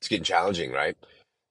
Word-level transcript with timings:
It's 0.00 0.08
getting 0.08 0.24
challenging, 0.24 0.72
right? 0.72 0.96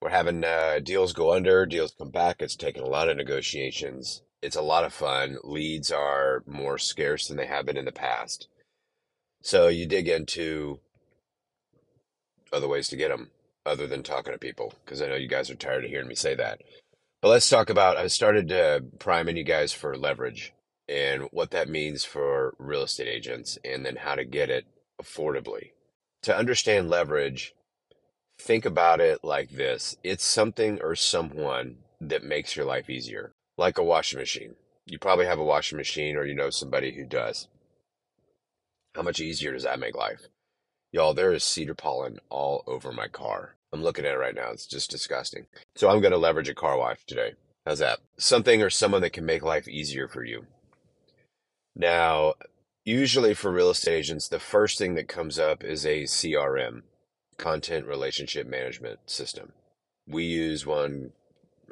We're 0.02 0.10
having 0.10 0.44
uh, 0.44 0.80
deals 0.84 1.14
go 1.14 1.34
under, 1.34 1.66
deals 1.66 1.96
come 1.98 2.12
back. 2.12 2.42
It's 2.42 2.56
taken 2.56 2.84
a 2.84 2.88
lot 2.88 3.10
of 3.10 3.18
negotiations. 3.18 4.22
It's 4.42 4.56
a 4.56 4.62
lot 4.62 4.84
of 4.84 4.94
fun. 4.94 5.38
Leads 5.44 5.92
are 5.92 6.44
more 6.46 6.78
scarce 6.78 7.28
than 7.28 7.38
they 7.38 7.48
have 7.48 7.66
been 7.66 7.78
in 7.78 7.86
the 7.86 7.92
past. 7.92 8.48
So 9.42 9.68
you 9.68 9.86
dig 9.86 10.08
into 10.08 10.80
other 12.54 12.68
ways 12.68 12.88
to 12.90 12.96
get 12.96 13.10
them 13.10 13.32
other 13.66 13.88
than 13.88 14.04
talking 14.04 14.34
to 14.34 14.40
people 14.40 14.74
because 14.86 15.02
I 15.02 15.08
know 15.08 15.16
you 15.16 15.28
guys 15.28 15.50
are 15.50 15.56
tired 15.56 15.84
of 15.84 15.90
hearing 15.90 16.08
me 16.08 16.16
say 16.16 16.36
that. 16.36 16.62
But 17.22 17.30
let's 17.30 17.50
talk 17.50 17.70
about 17.70 17.98
I 17.98 18.08
started 18.08 18.52
uh, 18.52 18.82
priming 19.00 19.38
you 19.38 19.44
guys 19.44 19.74
for 19.74 19.98
leverage 19.98 20.54
and 20.88 21.24
what 21.32 21.52
that 21.52 21.68
means 21.68 22.04
for 22.06 22.54
real 22.60 22.84
estate 22.84 23.08
agents 23.08 23.58
and 23.66 23.86
then 23.86 23.98
how 23.98 24.16
to 24.16 24.24
get 24.24 24.50
it 24.50 24.66
affordably. 25.02 25.72
To 26.24 26.36
understand 26.36 26.90
leverage, 26.90 27.54
think 28.48 28.66
about 28.66 29.02
it 29.02 29.20
like 29.24 29.50
this 29.50 29.98
it's 30.04 30.24
something 30.24 30.80
or 30.82 30.96
someone 30.96 31.76
that 32.00 32.24
makes 32.24 32.56
your 32.56 32.66
life 32.66 32.90
easier, 32.90 33.34
like 33.58 33.78
a 33.78 33.84
washing 33.84 34.20
machine. 34.20 34.56
You 34.86 34.98
probably 34.98 35.26
have 35.26 35.38
a 35.38 35.44
washing 35.44 35.78
machine 35.78 36.16
or 36.16 36.26
you 36.26 36.34
know 36.34 36.50
somebody 36.50 36.94
who 36.94 37.06
does. 37.06 37.50
How 38.96 39.02
much 39.02 39.20
easier 39.20 39.52
does 39.52 39.64
that 39.64 39.80
make 39.80 39.96
life? 39.96 40.28
Y'all, 40.94 41.14
there 41.14 41.34
is 41.34 41.44
cedar 41.44 41.76
pollen 41.76 42.20
all 42.30 42.64
over 42.66 42.94
my 42.94 43.08
car. 43.10 43.56
I'm 43.74 43.84
looking 43.84 44.06
at 44.06 44.14
it 44.14 44.18
right 44.18 44.34
now. 44.34 44.52
It's 44.52 44.66
just 44.66 44.90
disgusting. 44.90 45.48
So 45.76 45.90
I'm 45.90 46.00
going 46.00 46.14
to 46.14 46.18
leverage 46.18 46.48
a 46.48 46.56
car 46.56 46.78
wash 46.78 47.04
today. 47.06 47.34
How's 47.66 47.80
that? 47.80 48.00
Something 48.18 48.64
or 48.64 48.70
someone 48.70 49.02
that 49.02 49.12
can 49.12 49.26
make 49.26 49.44
life 49.44 49.68
easier 49.68 50.08
for 50.08 50.24
you. 50.24 50.46
Now, 51.76 52.36
usually 52.86 53.34
for 53.34 53.52
real 53.52 53.72
estate 53.72 53.98
agents, 53.98 54.30
the 54.30 54.40
first 54.40 54.78
thing 54.78 54.96
that 54.96 55.10
comes 55.10 55.38
up 55.38 55.66
is 55.66 55.86
a 55.86 56.04
CRM, 56.04 56.84
content 57.38 57.86
relationship 57.86 58.48
management 58.48 59.00
system. 59.06 59.54
We 60.08 60.24
use 60.24 60.66
one 60.66 61.12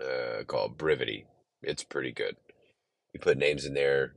uh, 0.02 0.44
called 0.46 0.77
Brivity. 0.77 1.26
It's 1.62 1.84
pretty 1.84 2.12
good. 2.12 2.35
You 3.13 3.20
put 3.20 3.38
names 3.38 3.66
in 3.66 3.74
there, 3.74 4.13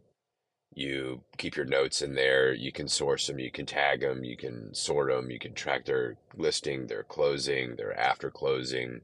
you 0.75 1.23
keep 1.37 1.57
your 1.57 1.67
notes 1.67 2.03
in 2.03 2.15
there, 2.15 2.53
you 2.53 2.73
can 2.73 2.89
source 2.89 3.27
them, 3.27 3.39
you 3.39 3.51
can 3.51 3.67
tag 3.67 4.01
them, 4.01 4.25
you 4.25 4.37
can 4.37 4.75
sort 4.75 5.11
them, 5.11 5.31
you 5.31 5.39
can 5.39 5.55
track 5.55 5.85
their 5.85 6.17
listing, 6.37 6.87
their 6.87 7.03
closing, 7.03 7.77
their 7.77 7.99
after 7.99 8.31
closing. 8.31 9.01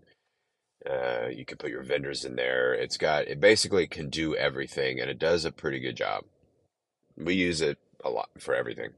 Uh, 0.89 1.29
you 1.29 1.45
can 1.45 1.57
put 1.57 1.71
your 1.71 1.83
vendors 1.83 2.25
in 2.25 2.37
there. 2.37 2.75
It's 2.75 2.99
got, 2.99 3.27
it 3.27 3.41
basically 3.41 3.87
can 3.87 4.11
do 4.11 4.37
everything 4.37 5.01
and 5.01 5.09
it 5.09 5.19
does 5.19 5.45
a 5.45 5.53
pretty 5.53 5.81
good 5.81 5.97
job. 5.97 6.25
We 7.17 7.35
use 7.35 7.61
it 7.61 7.79
a 8.05 8.11
lot 8.11 8.29
for 8.39 8.55
everything. 8.55 8.91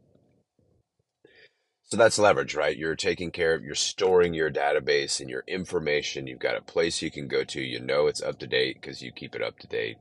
So 1.86 1.96
that's 1.96 2.18
leverage, 2.18 2.56
right? 2.56 2.76
You're 2.76 2.96
taking 2.96 3.30
care 3.30 3.54
of, 3.54 3.62
you're 3.62 3.76
storing 3.76 4.34
your 4.34 4.50
database 4.50 5.20
and 5.20 5.30
your 5.30 5.44
information. 5.46 6.26
You've 6.26 6.40
got 6.40 6.56
a 6.56 6.60
place 6.60 7.00
you 7.00 7.12
can 7.12 7.28
go 7.28 7.44
to. 7.44 7.60
You 7.60 7.78
know 7.78 8.08
it's 8.08 8.22
up 8.22 8.40
to 8.40 8.46
date 8.48 8.78
because 8.80 9.02
you 9.02 9.12
keep 9.12 9.36
it 9.36 9.42
up 9.42 9.60
to 9.60 9.68
date. 9.68 9.96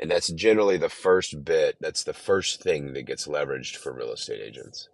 And 0.00 0.10
that's 0.10 0.32
generally 0.32 0.76
the 0.76 0.88
first 0.88 1.44
bit. 1.44 1.76
That's 1.80 2.02
the 2.02 2.14
first 2.14 2.62
thing 2.62 2.94
that 2.94 3.06
gets 3.06 3.28
leveraged 3.28 3.76
for 3.76 3.92
real 3.92 4.12
estate 4.12 4.40
agents 4.40 4.88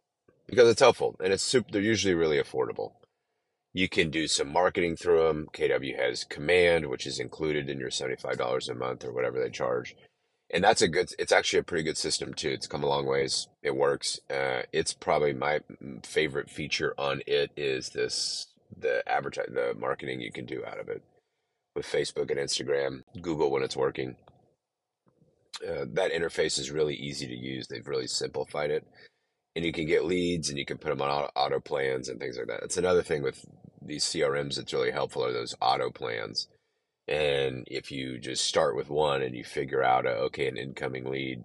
because 0.47 0.69
it's 0.69 0.80
helpful 0.80 1.16
and 1.25 1.32
it's 1.32 1.42
super, 1.42 1.70
they're 1.72 1.80
usually 1.80 2.14
really 2.14 2.38
affordable. 2.38 2.92
You 3.72 3.88
can 3.88 4.10
do 4.10 4.28
some 4.28 4.52
marketing 4.52 4.97
through 4.97 5.27
them. 5.27 5.48
KW 5.55 5.98
has 5.98 6.25
Command, 6.25 6.86
which 6.86 7.06
is 7.06 7.19
included 7.19 7.70
in 7.70 7.80
your 7.80 7.91
$75 7.91 8.69
a 8.69 8.75
month 8.75 9.05
or 9.05 9.12
whatever 9.12 9.41
they 9.41 9.50
charge 9.50 9.97
and 10.55 10.62
that's 10.62 10.83
a 10.83 10.88
good 10.88 11.12
it's 11.19 11.33
actually 11.33 11.58
a 11.58 11.64
pretty 11.64 11.83
good 11.83 11.98
system 11.98 12.33
too. 12.33 12.50
It's 12.50 12.69
come 12.69 12.84
a 12.84 12.86
long 12.86 13.06
ways. 13.06 13.48
It 13.62 13.77
works. 13.77 14.20
Uh, 14.30 14.62
it's 14.72 14.94
probably 14.94 15.33
my 15.33 15.60
favorite 16.05 16.48
feature 16.48 16.94
on 16.97 17.22
it 17.27 17.50
is 17.56 17.91
this 17.91 18.47
the 18.78 19.02
advertise 19.06 19.48
the 19.52 19.75
marketing 19.78 20.20
you 20.20 20.30
can 20.32 20.47
do 20.47 20.64
out 20.64 20.80
of 20.80 20.88
it 20.88 21.02
with 21.77 21.86
facebook 21.86 22.30
and 22.30 22.41
instagram 22.41 23.02
google 23.20 23.50
when 23.50 23.64
it's 23.64 23.77
working. 23.77 24.16
Uh, 25.69 25.84
that 25.92 26.12
interface 26.12 26.59
is 26.59 26.70
really 26.70 26.94
easy 26.94 27.26
to 27.26 27.37
use. 27.37 27.66
They've 27.66 27.87
really 27.87 28.06
simplified 28.06 28.70
it. 28.70 28.87
And 29.56 29.64
you 29.64 29.72
can 29.72 29.87
get 29.87 30.04
leads 30.04 30.50
and 30.50 30.59
you 30.59 30.64
can 30.64 30.78
put 30.78 30.88
them 30.88 31.00
on 31.00 31.09
auto, 31.09 31.31
auto 31.37 31.60
plans 31.60 32.09
and 32.09 32.19
things 32.19 32.37
like 32.37 32.48
that. 32.48 32.60
That's 32.60 32.76
another 32.76 33.03
thing 33.03 33.22
with 33.22 33.44
these 33.81 34.04
crms 34.04 34.56
that's 34.56 34.72
really 34.72 34.91
helpful 34.91 35.25
are 35.25 35.32
those 35.32 35.54
auto 35.60 35.91
plans 35.91 36.48
and 37.06 37.66
if 37.70 37.91
you 37.91 38.19
just 38.19 38.44
start 38.44 38.76
with 38.76 38.88
one 38.88 39.22
and 39.22 39.34
you 39.34 39.44
figure 39.44 39.82
out, 39.82 40.06
a, 40.06 40.10
okay, 40.10 40.48
an 40.48 40.56
incoming 40.56 41.04
lead, 41.04 41.44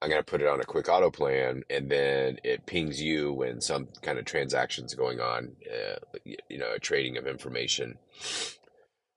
I'm 0.00 0.10
going 0.10 0.20
to 0.20 0.30
put 0.30 0.42
it 0.42 0.48
on 0.48 0.60
a 0.60 0.64
quick 0.64 0.88
auto 0.88 1.10
plan, 1.10 1.62
and 1.70 1.90
then 1.90 2.38
it 2.44 2.66
pings 2.66 3.00
you 3.00 3.32
when 3.32 3.60
some 3.60 3.88
kind 4.02 4.18
of 4.18 4.26
transaction's 4.26 4.94
going 4.94 5.18
on, 5.18 5.52
uh, 5.66 5.96
you 6.26 6.58
know, 6.58 6.72
a 6.74 6.78
trading 6.78 7.16
of 7.16 7.26
information. 7.26 7.98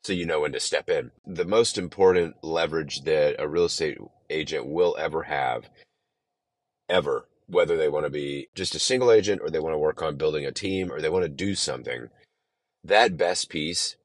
So 0.04 0.14
you 0.14 0.26
know 0.26 0.40
when 0.40 0.54
to 0.54 0.60
step 0.60 0.90
in. 0.90 1.12
The 1.26 1.46
most 1.46 1.78
important 1.78 2.36
leverage 2.42 3.02
that 3.02 3.36
a 3.38 3.48
real 3.48 3.66
estate 3.66 3.98
agent 4.30 4.66
will 4.66 4.96
ever 4.98 5.24
have, 5.24 5.70
ever, 6.88 7.28
whether 7.48 7.76
they 7.76 7.90
want 7.90 8.06
to 8.06 8.10
be 8.10 8.48
just 8.56 8.74
a 8.74 8.80
single 8.80 9.12
agent 9.12 9.42
or 9.44 9.50
they 9.50 9.60
want 9.60 9.74
to 9.74 9.80
work 9.80 10.02
on 10.02 10.16
building 10.16 10.46
a 10.46 10.52
team 10.54 10.92
or 10.92 11.02
they 11.02 11.10
want 11.10 11.24
to 11.24 11.30
do 11.30 11.54
something, 11.54 12.08
that 12.84 13.18
best 13.18 13.50
piece 13.50 13.98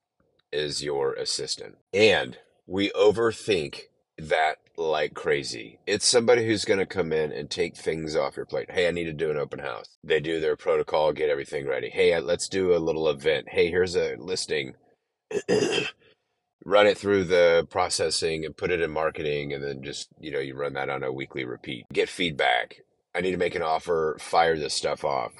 is 0.52 0.82
your 0.82 1.14
assistant. 1.14 1.76
And 1.92 2.38
we 2.66 2.90
overthink 2.90 3.82
that 4.18 4.56
like 4.76 5.14
crazy. 5.14 5.78
It's 5.86 6.06
somebody 6.06 6.46
who's 6.46 6.64
going 6.64 6.78
to 6.78 6.86
come 6.86 7.12
in 7.12 7.32
and 7.32 7.50
take 7.50 7.76
things 7.76 8.16
off 8.16 8.36
your 8.36 8.46
plate. 8.46 8.70
Hey, 8.70 8.88
I 8.88 8.90
need 8.90 9.04
to 9.04 9.12
do 9.12 9.30
an 9.30 9.36
open 9.36 9.58
house. 9.58 9.86
They 10.04 10.20
do 10.20 10.40
their 10.40 10.56
protocol, 10.56 11.12
get 11.12 11.30
everything 11.30 11.66
ready. 11.66 11.90
Hey, 11.90 12.14
uh, 12.14 12.20
let's 12.20 12.48
do 12.48 12.74
a 12.74 12.78
little 12.78 13.08
event. 13.08 13.48
Hey, 13.50 13.70
here's 13.70 13.96
a 13.96 14.16
listing. 14.16 14.74
run 16.64 16.86
it 16.86 16.96
through 16.96 17.24
the 17.24 17.66
processing 17.70 18.44
and 18.44 18.56
put 18.56 18.70
it 18.70 18.80
in 18.80 18.90
marketing 18.90 19.52
and 19.52 19.62
then 19.62 19.82
just, 19.82 20.08
you 20.20 20.30
know, 20.30 20.38
you 20.38 20.54
run 20.54 20.74
that 20.74 20.88
on 20.88 21.02
a 21.02 21.12
weekly 21.12 21.44
repeat. 21.44 21.86
Get 21.92 22.08
feedback. 22.08 22.82
I 23.14 23.20
need 23.20 23.32
to 23.32 23.36
make 23.36 23.54
an 23.54 23.62
offer, 23.62 24.16
fire 24.20 24.56
this 24.56 24.74
stuff 24.74 25.04
off. 25.04 25.32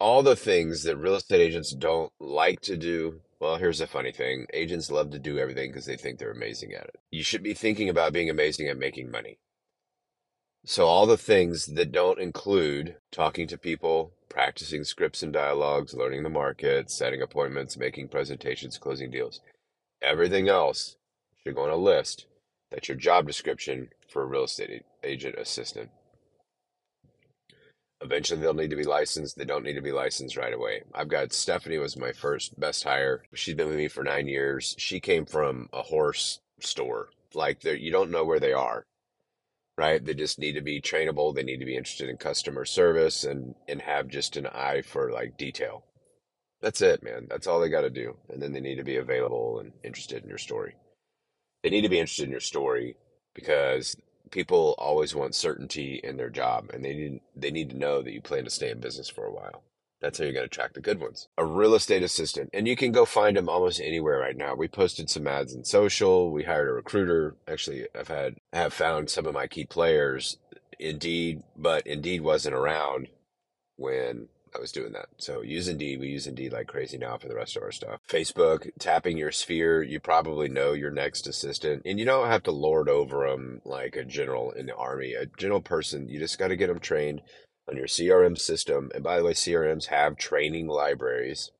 All 0.00 0.22
the 0.22 0.36
things 0.36 0.84
that 0.84 0.96
real 0.96 1.14
estate 1.14 1.40
agents 1.40 1.72
don't 1.72 2.12
like 2.20 2.60
to 2.62 2.76
do 2.76 3.20
well, 3.40 3.56
here's 3.56 3.78
the 3.78 3.86
funny 3.86 4.12
thing 4.12 4.46
agents 4.52 4.90
love 4.90 5.10
to 5.10 5.18
do 5.18 5.38
everything 5.38 5.70
because 5.70 5.86
they 5.86 5.96
think 5.96 6.18
they're 6.18 6.30
amazing 6.30 6.72
at 6.72 6.84
it. 6.84 6.96
You 7.10 7.22
should 7.22 7.42
be 7.42 7.54
thinking 7.54 7.88
about 7.88 8.12
being 8.12 8.30
amazing 8.30 8.68
at 8.68 8.78
making 8.78 9.10
money. 9.10 9.38
So, 10.64 10.86
all 10.86 11.06
the 11.06 11.16
things 11.16 11.66
that 11.66 11.92
don't 11.92 12.20
include 12.20 12.96
talking 13.12 13.46
to 13.48 13.56
people, 13.56 14.12
practicing 14.28 14.84
scripts 14.84 15.22
and 15.22 15.32
dialogues, 15.32 15.94
learning 15.94 16.24
the 16.24 16.30
market, 16.30 16.90
setting 16.90 17.22
appointments, 17.22 17.78
making 17.78 18.08
presentations, 18.08 18.76
closing 18.76 19.10
deals, 19.10 19.40
everything 20.02 20.48
else 20.48 20.96
should 21.42 21.54
go 21.54 21.62
on 21.62 21.70
a 21.70 21.76
list. 21.76 22.26
That's 22.70 22.88
your 22.88 22.98
job 22.98 23.26
description 23.26 23.90
for 24.10 24.22
a 24.22 24.26
real 24.26 24.44
estate 24.44 24.84
agent 25.04 25.36
assistant. 25.38 25.90
Eventually, 28.00 28.40
they'll 28.40 28.54
need 28.54 28.70
to 28.70 28.76
be 28.76 28.84
licensed. 28.84 29.36
They 29.36 29.44
don't 29.44 29.64
need 29.64 29.74
to 29.74 29.82
be 29.82 29.92
licensed 29.92 30.36
right 30.36 30.52
away. 30.52 30.82
I've 30.94 31.08
got 31.08 31.32
Stephanie 31.32 31.78
was 31.78 31.96
my 31.96 32.12
first 32.12 32.58
best 32.58 32.84
hire. 32.84 33.24
She's 33.34 33.54
been 33.54 33.68
with 33.68 33.76
me 33.76 33.88
for 33.88 34.04
nine 34.04 34.28
years. 34.28 34.74
She 34.78 35.00
came 35.00 35.26
from 35.26 35.68
a 35.72 35.82
horse 35.82 36.40
store. 36.60 37.08
Like 37.34 37.64
you 37.64 37.90
don't 37.90 38.10
know 38.10 38.24
where 38.24 38.40
they 38.40 38.52
are, 38.52 38.86
right? 39.76 40.04
They 40.04 40.14
just 40.14 40.38
need 40.38 40.52
to 40.54 40.60
be 40.62 40.80
trainable. 40.80 41.34
They 41.34 41.42
need 41.42 41.58
to 41.58 41.66
be 41.66 41.76
interested 41.76 42.08
in 42.08 42.16
customer 42.16 42.64
service 42.64 43.24
and 43.24 43.54
and 43.68 43.82
have 43.82 44.08
just 44.08 44.36
an 44.36 44.46
eye 44.46 44.82
for 44.82 45.12
like 45.12 45.36
detail. 45.36 45.84
That's 46.60 46.80
it, 46.82 47.02
man. 47.02 47.26
That's 47.28 47.46
all 47.46 47.60
they 47.60 47.68
got 47.68 47.82
to 47.82 47.90
do. 47.90 48.16
And 48.28 48.42
then 48.42 48.52
they 48.52 48.60
need 48.60 48.76
to 48.76 48.84
be 48.84 48.96
available 48.96 49.60
and 49.60 49.72
interested 49.84 50.22
in 50.22 50.28
your 50.28 50.38
story. 50.38 50.74
They 51.62 51.70
need 51.70 51.82
to 51.82 51.88
be 51.88 51.98
interested 52.00 52.24
in 52.24 52.30
your 52.30 52.40
story 52.40 52.96
because 53.34 53.96
people 54.30 54.74
always 54.78 55.14
want 55.14 55.34
certainty 55.34 56.00
in 56.02 56.16
their 56.16 56.30
job 56.30 56.70
and 56.72 56.84
they 56.84 56.94
need 56.94 57.20
they 57.36 57.50
need 57.50 57.70
to 57.70 57.76
know 57.76 58.02
that 58.02 58.12
you 58.12 58.20
plan 58.20 58.44
to 58.44 58.50
stay 58.50 58.70
in 58.70 58.80
business 58.80 59.08
for 59.08 59.24
a 59.24 59.32
while. 59.32 59.62
That's 60.00 60.18
how 60.18 60.24
you're 60.24 60.32
going 60.32 60.44
to 60.44 60.46
attract 60.46 60.74
the 60.74 60.80
good 60.80 61.00
ones. 61.00 61.26
A 61.36 61.44
real 61.44 61.74
estate 61.74 62.04
assistant. 62.04 62.50
And 62.52 62.68
you 62.68 62.76
can 62.76 62.92
go 62.92 63.04
find 63.04 63.36
them 63.36 63.48
almost 63.48 63.80
anywhere 63.80 64.18
right 64.18 64.36
now. 64.36 64.54
We 64.54 64.68
posted 64.68 65.10
some 65.10 65.26
ads 65.26 65.54
in 65.54 65.64
social. 65.64 66.30
We 66.30 66.44
hired 66.44 66.68
a 66.68 66.72
recruiter. 66.72 67.34
Actually, 67.48 67.86
I've 67.98 68.06
had 68.06 68.36
have 68.52 68.72
found 68.72 69.10
some 69.10 69.26
of 69.26 69.34
my 69.34 69.48
key 69.48 69.64
players 69.64 70.38
Indeed, 70.78 71.42
but 71.56 71.86
Indeed 71.86 72.20
wasn't 72.20 72.54
around 72.54 73.08
when 73.76 74.28
I 74.54 74.58
was 74.58 74.72
doing 74.72 74.92
that. 74.92 75.06
So 75.18 75.42
use 75.42 75.68
Indeed. 75.68 76.00
We 76.00 76.08
use 76.08 76.26
Indeed 76.26 76.52
like 76.52 76.66
crazy 76.66 76.98
now 76.98 77.18
for 77.18 77.28
the 77.28 77.34
rest 77.34 77.56
of 77.56 77.62
our 77.62 77.72
stuff. 77.72 78.00
Facebook, 78.08 78.70
tapping 78.78 79.16
your 79.16 79.32
sphere. 79.32 79.82
You 79.82 80.00
probably 80.00 80.48
know 80.48 80.72
your 80.72 80.90
next 80.90 81.26
assistant, 81.26 81.82
and 81.84 81.98
you 81.98 82.04
don't 82.04 82.28
have 82.28 82.42
to 82.44 82.50
lord 82.50 82.88
over 82.88 83.28
them 83.28 83.60
like 83.64 83.96
a 83.96 84.04
general 84.04 84.50
in 84.52 84.66
the 84.66 84.76
army. 84.76 85.14
A 85.14 85.26
general 85.26 85.60
person, 85.60 86.08
you 86.08 86.18
just 86.18 86.38
got 86.38 86.48
to 86.48 86.56
get 86.56 86.68
them 86.68 86.80
trained 86.80 87.22
on 87.68 87.76
your 87.76 87.86
CRM 87.86 88.38
system. 88.38 88.90
And 88.94 89.04
by 89.04 89.18
the 89.18 89.24
way, 89.24 89.32
CRMs 89.32 89.86
have 89.86 90.16
training 90.16 90.68
libraries. 90.68 91.50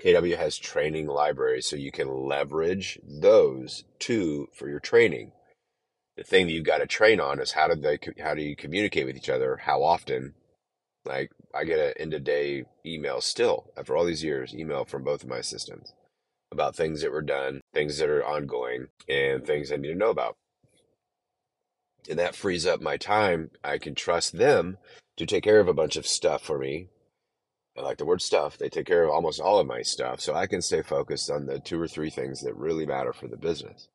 KW 0.00 0.36
has 0.36 0.56
training 0.56 1.08
libraries, 1.08 1.66
so 1.66 1.74
you 1.74 1.90
can 1.90 2.08
leverage 2.08 3.00
those 3.02 3.84
too 3.98 4.48
for 4.54 4.68
your 4.68 4.78
training. 4.80 5.32
The 6.16 6.22
thing 6.22 6.46
that 6.46 6.52
you've 6.52 6.64
got 6.64 6.78
to 6.78 6.86
train 6.86 7.20
on 7.20 7.40
is 7.40 7.52
how 7.52 7.68
do 7.68 7.74
they 7.74 7.98
how 8.22 8.34
do 8.34 8.42
you 8.42 8.56
communicate 8.56 9.06
with 9.06 9.16
each 9.16 9.28
other, 9.28 9.56
how 9.56 9.82
often, 9.82 10.34
Like 11.04 11.30
I 11.54 11.64
get 11.64 11.78
an 11.78 11.94
end 11.98 12.14
of 12.14 12.24
day 12.24 12.64
email 12.84 13.20
still 13.20 13.72
after 13.76 13.96
all 13.96 14.04
these 14.04 14.24
years, 14.24 14.54
email 14.54 14.84
from 14.84 15.04
both 15.04 15.22
of 15.22 15.28
my 15.28 15.38
assistants 15.38 15.94
about 16.50 16.74
things 16.74 17.02
that 17.02 17.12
were 17.12 17.22
done, 17.22 17.60
things 17.74 17.98
that 17.98 18.08
are 18.08 18.24
ongoing, 18.24 18.88
and 19.08 19.46
things 19.46 19.70
I 19.70 19.76
need 19.76 19.88
to 19.88 19.94
know 19.94 20.10
about. 20.10 20.36
And 22.08 22.18
that 22.18 22.34
frees 22.34 22.66
up 22.66 22.80
my 22.80 22.96
time. 22.96 23.50
I 23.62 23.78
can 23.78 23.94
trust 23.94 24.38
them 24.38 24.78
to 25.16 25.26
take 25.26 25.44
care 25.44 25.60
of 25.60 25.68
a 25.68 25.74
bunch 25.74 25.96
of 25.96 26.06
stuff 26.06 26.42
for 26.42 26.58
me. 26.58 26.88
I 27.76 27.82
like 27.82 27.98
the 27.98 28.06
word 28.06 28.22
stuff. 28.22 28.56
They 28.56 28.68
take 28.68 28.86
care 28.86 29.04
of 29.04 29.10
almost 29.10 29.40
all 29.40 29.58
of 29.58 29.66
my 29.66 29.82
stuff. 29.82 30.20
So 30.20 30.34
I 30.34 30.46
can 30.46 30.62
stay 30.62 30.82
focused 30.82 31.30
on 31.30 31.46
the 31.46 31.60
two 31.60 31.80
or 31.80 31.86
three 31.86 32.10
things 32.10 32.40
that 32.42 32.56
really 32.56 32.86
matter 32.86 33.12
for 33.12 33.28
the 33.28 33.36
business. 33.36 33.88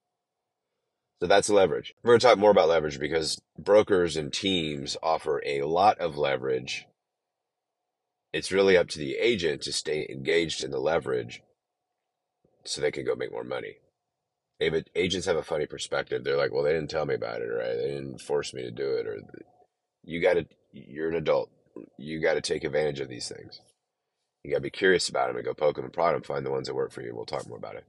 So 1.19 1.27
that's 1.27 1.49
leverage. 1.49 1.93
We're 2.03 2.11
going 2.11 2.19
to 2.19 2.27
talk 2.27 2.37
more 2.37 2.51
about 2.51 2.69
leverage 2.69 2.99
because 2.99 3.39
brokers 3.57 4.15
and 4.15 4.31
teams 4.31 4.95
offer 5.01 5.41
a 5.45 5.63
lot 5.63 5.97
of 5.99 6.17
leverage. 6.17 6.85
It's 8.33 8.51
really 8.51 8.75
up 8.75 8.89
to 8.89 8.99
the 8.99 9.15
agent 9.15 9.61
to 9.61 9.71
stay 9.71 10.07
engaged 10.09 10.63
in 10.63 10.71
the 10.71 10.79
leverage 10.79 11.41
so 12.65 12.81
they 12.81 12.91
can 12.91 13.05
go 13.05 13.15
make 13.15 13.31
more 13.31 13.43
money. 13.43 13.75
Agents 14.95 15.27
have 15.27 15.35
a 15.35 15.43
funny 15.43 15.65
perspective. 15.65 16.23
They're 16.23 16.37
like, 16.37 16.51
well, 16.51 16.63
they 16.63 16.71
didn't 16.73 16.89
tell 16.89 17.05
me 17.05 17.13
about 17.13 17.41
it, 17.41 17.45
right? 17.45 17.75
They 17.75 17.89
didn't 17.89 18.21
force 18.21 18.53
me 18.53 18.63
to 18.63 18.71
do 18.71 18.93
it, 18.93 19.05
or 19.05 19.19
you 20.03 20.21
got 20.21 20.35
to, 20.35 20.45
you're 20.71 21.09
an 21.09 21.15
adult. 21.15 21.49
You 21.97 22.21
got 22.21 22.35
to 22.35 22.41
take 22.41 22.63
advantage 22.63 22.99
of 22.99 23.09
these 23.09 23.27
things. 23.27 23.59
You 24.43 24.51
got 24.51 24.57
to 24.57 24.63
be 24.63 24.69
curious 24.69 25.09
about 25.09 25.27
them 25.27 25.35
and 25.35 25.45
go 25.45 25.53
poke 25.53 25.75
them 25.75 25.85
and 25.85 25.93
prod 25.93 26.15
them, 26.15 26.21
find 26.21 26.45
the 26.45 26.51
ones 26.51 26.67
that 26.67 26.75
work 26.75 26.91
for 26.91 27.01
you. 27.01 27.13
We'll 27.13 27.25
talk 27.25 27.47
more 27.47 27.57
about 27.57 27.75
it. 27.75 27.85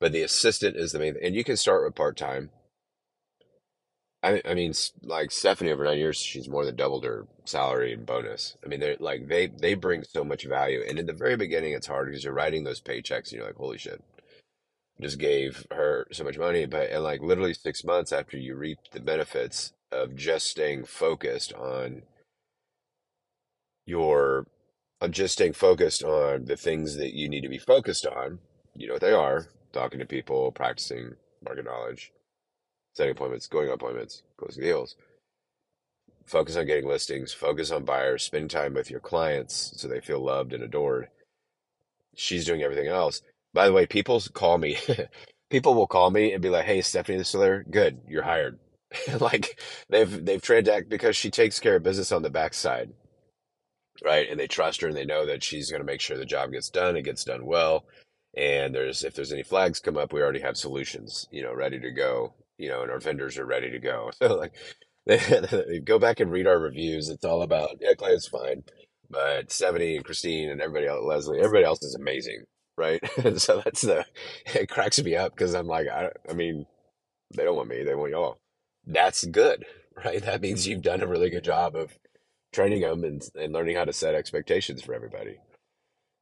But 0.00 0.12
the 0.12 0.22
assistant 0.22 0.76
is 0.76 0.92
the 0.92 0.98
main, 0.98 1.16
and 1.22 1.34
you 1.34 1.44
can 1.44 1.56
start 1.56 1.84
with 1.84 1.94
part 1.94 2.16
time. 2.16 2.50
I, 4.24 4.42
I 4.46 4.54
mean, 4.54 4.72
like 5.02 5.30
Stephanie 5.32 5.72
over 5.72 5.84
nine 5.84 5.98
years, 5.98 6.16
she's 6.16 6.48
more 6.48 6.64
than 6.64 6.76
doubled 6.76 7.04
her 7.04 7.28
salary 7.44 7.92
and 7.92 8.06
bonus. 8.06 8.56
I 8.64 8.68
mean, 8.68 8.80
they're 8.80 8.96
like 8.98 9.28
they 9.28 9.48
they 9.48 9.74
bring 9.74 10.04
so 10.04 10.24
much 10.24 10.46
value, 10.46 10.82
and 10.88 10.98
in 10.98 11.06
the 11.06 11.12
very 11.12 11.36
beginning, 11.36 11.74
it's 11.74 11.88
hard 11.88 12.08
because 12.08 12.24
you're 12.24 12.34
writing 12.34 12.64
those 12.64 12.80
paychecks, 12.80 13.30
and 13.30 13.32
you're 13.34 13.46
like, 13.46 13.56
holy 13.56 13.78
shit, 13.78 14.02
just 15.00 15.18
gave 15.18 15.66
her 15.70 16.06
so 16.12 16.24
much 16.24 16.38
money. 16.38 16.66
But 16.66 16.90
and 16.90 17.04
like 17.04 17.22
literally 17.22 17.54
six 17.54 17.84
months 17.84 18.12
after 18.12 18.38
you 18.38 18.56
reap 18.56 18.78
the 18.92 19.00
benefits 19.00 19.74
of 19.92 20.16
just 20.16 20.48
staying 20.48 20.86
focused 20.86 21.52
on 21.54 22.02
your, 23.86 24.46
of 25.02 25.10
just 25.12 25.34
staying 25.34 25.54
focused 25.54 26.02
on 26.02 26.46
the 26.46 26.56
things 26.56 26.96
that 26.96 27.14
you 27.14 27.28
need 27.28 27.42
to 27.42 27.50
be 27.50 27.58
focused 27.58 28.06
on. 28.06 28.40
You 28.74 28.88
know 28.88 28.94
what 28.94 29.02
they 29.02 29.12
are: 29.12 29.48
talking 29.72 30.00
to 30.00 30.06
people, 30.06 30.52
practicing 30.52 31.12
market 31.44 31.66
knowledge, 31.66 32.12
setting 32.94 33.12
appointments, 33.12 33.46
going 33.46 33.68
on 33.68 33.74
appointments, 33.74 34.22
closing 34.36 34.62
deals. 34.62 34.96
Focus 36.26 36.56
on 36.56 36.66
getting 36.66 36.88
listings, 36.88 37.32
focus 37.32 37.70
on 37.70 37.84
buyers, 37.84 38.22
spend 38.22 38.50
time 38.50 38.74
with 38.74 38.90
your 38.90 39.00
clients 39.00 39.74
so 39.76 39.88
they 39.88 40.00
feel 40.00 40.20
loved 40.20 40.52
and 40.52 40.62
adored. 40.62 41.08
She's 42.16 42.46
doing 42.46 42.62
everything 42.62 42.88
else. 42.88 43.22
By 43.52 43.66
the 43.66 43.72
way, 43.72 43.86
people 43.86 44.20
call 44.32 44.58
me, 44.58 44.78
people 45.50 45.74
will 45.74 45.86
call 45.86 46.10
me 46.10 46.32
and 46.32 46.42
be 46.42 46.50
like, 46.50 46.64
Hey, 46.64 46.82
Stephanie, 46.82 47.18
this 47.18 47.34
is 47.34 47.40
there. 47.40 47.64
Good. 47.70 48.00
You're 48.08 48.22
hired. 48.22 48.58
like 49.20 49.60
they've, 49.90 50.24
they've 50.24 50.42
transacted 50.42 50.88
because 50.88 51.16
she 51.16 51.30
takes 51.30 51.60
care 51.60 51.76
of 51.76 51.82
business 51.82 52.12
on 52.12 52.22
the 52.22 52.30
backside. 52.30 52.90
Right. 54.04 54.28
And 54.30 54.40
they 54.40 54.46
trust 54.48 54.80
her 54.82 54.88
and 54.88 54.96
they 54.96 55.04
know 55.04 55.26
that 55.26 55.42
she's 55.42 55.70
going 55.70 55.80
to 55.82 55.86
make 55.86 56.00
sure 56.00 56.16
the 56.16 56.24
job 56.24 56.52
gets 56.52 56.70
done. 56.70 56.96
It 56.96 57.02
gets 57.02 57.24
done 57.24 57.46
well. 57.46 57.84
And 58.36 58.74
there's, 58.74 59.04
if 59.04 59.14
there's 59.14 59.32
any 59.32 59.42
flags 59.44 59.80
come 59.80 59.96
up, 59.96 60.12
we 60.12 60.22
already 60.22 60.40
have 60.40 60.56
solutions, 60.56 61.28
you 61.30 61.42
know, 61.42 61.54
ready 61.54 61.80
to 61.80 61.90
go 61.92 62.34
you 62.58 62.68
know, 62.68 62.82
and 62.82 62.90
our 62.90 63.00
vendors 63.00 63.38
are 63.38 63.46
ready 63.46 63.70
to 63.70 63.78
go. 63.78 64.10
So 64.20 64.36
like, 64.36 64.54
go 65.84 65.98
back 65.98 66.20
and 66.20 66.30
read 66.32 66.46
our 66.46 66.58
reviews. 66.58 67.08
It's 67.08 67.24
all 67.24 67.42
about 67.42 67.76
yeah, 67.80 67.94
Claire's 67.94 68.28
fine, 68.28 68.64
but 69.10 69.52
Stephanie 69.52 69.96
and 69.96 70.04
Christine 70.04 70.50
and 70.50 70.60
everybody 70.60 70.86
else, 70.86 71.04
Leslie, 71.04 71.40
everybody 71.40 71.64
else 71.64 71.82
is 71.82 71.94
amazing, 71.94 72.44
right? 72.78 73.00
and 73.24 73.40
so 73.40 73.62
that's 73.64 73.82
the 73.82 74.06
it 74.54 74.68
cracks 74.70 75.02
me 75.02 75.16
up 75.16 75.34
because 75.34 75.54
I'm 75.54 75.66
like, 75.66 75.88
I, 75.88 76.10
I 76.28 76.34
mean, 76.34 76.66
they 77.36 77.44
don't 77.44 77.56
want 77.56 77.68
me, 77.68 77.82
they 77.84 77.94
want 77.94 78.12
y'all. 78.12 78.38
That's 78.86 79.24
good, 79.26 79.64
right? 80.04 80.22
That 80.22 80.40
means 80.42 80.66
you've 80.66 80.82
done 80.82 81.02
a 81.02 81.06
really 81.06 81.30
good 81.30 81.44
job 81.44 81.76
of 81.76 81.98
training 82.52 82.82
them 82.82 83.04
and, 83.04 83.22
and 83.34 83.52
learning 83.52 83.76
how 83.76 83.84
to 83.84 83.92
set 83.92 84.14
expectations 84.14 84.82
for 84.82 84.94
everybody 84.94 85.38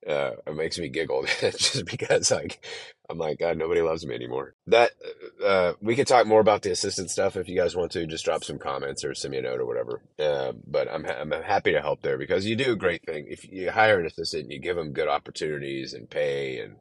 uh, 0.06 0.32
it 0.46 0.54
makes 0.54 0.78
me 0.78 0.88
giggle 0.88 1.24
just 1.40 1.86
because 1.86 2.30
like 2.30 2.64
I'm 3.08 3.18
like 3.18 3.38
God, 3.38 3.56
nobody 3.58 3.82
loves 3.82 4.06
me 4.06 4.14
anymore. 4.14 4.54
That 4.66 4.92
uh, 5.44 5.74
we 5.80 5.94
can 5.94 6.04
talk 6.04 6.26
more 6.26 6.40
about 6.40 6.62
the 6.62 6.70
assistant 6.70 7.10
stuff 7.10 7.36
if 7.36 7.48
you 7.48 7.56
guys 7.56 7.76
want 7.76 7.92
to. 7.92 8.06
Just 8.06 8.24
drop 8.24 8.44
some 8.44 8.58
comments 8.58 9.04
or 9.04 9.14
send 9.14 9.32
me 9.32 9.38
a 9.38 9.42
note 9.42 9.60
or 9.60 9.66
whatever. 9.66 10.02
Uh, 10.18 10.52
but 10.66 10.90
I'm 10.90 11.06
I'm 11.06 11.30
happy 11.30 11.72
to 11.72 11.80
help 11.80 12.02
there 12.02 12.18
because 12.18 12.46
you 12.46 12.56
do 12.56 12.72
a 12.72 12.76
great 12.76 13.04
thing. 13.04 13.26
If 13.28 13.50
you 13.50 13.70
hire 13.70 14.00
an 14.00 14.06
assistant, 14.06 14.44
and 14.44 14.52
you 14.52 14.58
give 14.58 14.76
them 14.76 14.92
good 14.92 15.08
opportunities 15.08 15.92
and 15.94 16.08
pay, 16.10 16.58
and 16.58 16.76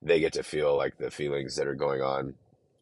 they 0.00 0.20
get 0.20 0.34
to 0.34 0.42
feel 0.42 0.76
like 0.76 0.98
the 0.98 1.10
feelings 1.10 1.56
that 1.56 1.66
are 1.66 1.74
going 1.74 2.02
on 2.02 2.34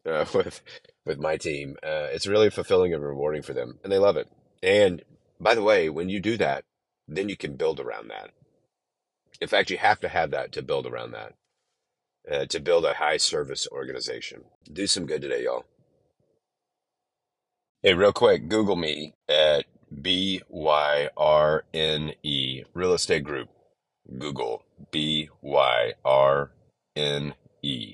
uh, 0.05 0.25
with 0.33 0.61
with 1.05 1.19
my 1.19 1.37
team. 1.37 1.75
Uh, 1.83 2.07
it's 2.11 2.27
really 2.27 2.49
fulfilling 2.49 2.93
and 2.93 3.03
rewarding 3.03 3.41
for 3.41 3.53
them, 3.53 3.79
and 3.83 3.91
they 3.91 3.99
love 3.99 4.17
it. 4.17 4.29
And 4.61 5.01
by 5.39 5.55
the 5.55 5.63
way, 5.63 5.89
when 5.89 6.09
you 6.09 6.19
do 6.19 6.37
that, 6.37 6.63
then 7.07 7.29
you 7.29 7.35
can 7.35 7.55
build 7.55 7.79
around 7.79 8.09
that 8.09 8.29
in 9.41 9.47
fact, 9.47 9.71
you 9.71 9.77
have 9.77 9.99
to 10.01 10.07
have 10.07 10.31
that 10.31 10.51
to 10.53 10.61
build 10.61 10.85
around 10.85 11.11
that, 11.11 11.33
uh, 12.31 12.45
to 12.45 12.59
build 12.59 12.85
a 12.85 12.93
high 12.93 13.17
service 13.17 13.67
organization. 13.71 14.43
Do 14.71 14.85
some 14.87 15.07
good 15.07 15.21
today, 15.23 15.43
y'all. 15.43 15.65
Hey, 17.81 17.95
real 17.95 18.13
quick, 18.13 18.47
Google 18.47 18.75
me 18.75 19.15
at 19.27 19.65
B 20.01 20.41
Y 20.47 21.09
R 21.17 21.65
N 21.73 22.13
E 22.21 22.63
Real 22.75 22.93
Estate 22.93 23.23
Group. 23.23 23.49
Google 24.19 24.63
B 24.91 25.29
Y 25.41 25.93
R 26.05 26.51
N 26.95 27.33
E 27.63 27.87